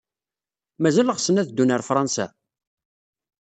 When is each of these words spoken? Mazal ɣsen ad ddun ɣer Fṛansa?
Mazal 0.83 1.11
ɣsen 1.15 1.39
ad 1.41 1.47
ddun 1.49 1.73
ɣer 1.73 1.81
Fṛansa? 1.89 2.25